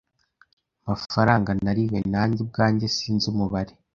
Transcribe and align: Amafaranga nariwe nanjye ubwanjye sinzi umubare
Amafaranga 0.83 1.49
nariwe 1.63 1.99
nanjye 2.13 2.39
ubwanjye 2.45 2.85
sinzi 2.97 3.25
umubare 3.31 3.73